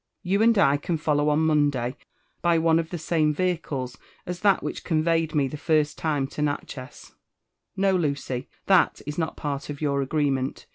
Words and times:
You 0.23 0.41
and 0.41 0.57
I 0.57 0.77
cad 0.77 0.99
follow 0.99 1.29
on 1.29 1.41
Monday, 1.45 1.95
by 2.41 2.57
one 2.57 2.79
of 2.79 2.89
the 2.89 2.97
same 2.97 3.35
vehicles 3.35 3.99
as 4.25 4.39
that 4.39 4.63
which 4.63 4.83
conveyed 4.83 5.35
me 5.35 5.47
the 5.47 5.57
first 5.57 5.95
time 5.95 6.25
to 6.29 6.41
Natchez." 6.41 7.11
No, 7.77 7.95
Lucy, 7.95 8.49
that 8.65 9.03
is 9.05 9.19
not 9.19 9.37
part 9.37 9.69
of 9.69 9.79
your 9.79 10.01
agreement. 10.01 10.65